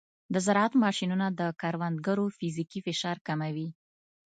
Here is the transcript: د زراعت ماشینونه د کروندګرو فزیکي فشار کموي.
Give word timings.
د 0.33 0.35
زراعت 0.45 0.73
ماشینونه 0.83 1.27
د 1.39 1.41
کروندګرو 1.61 2.25
فزیکي 2.37 2.79
فشار 2.87 3.17
کموي. 3.27 3.67